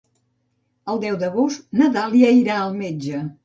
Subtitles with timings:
[0.93, 3.27] El deu d'agost na Dàlia irà al metge.